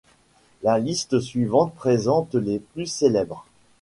[0.63, 3.45] La liste suivante présente les plus célèbres.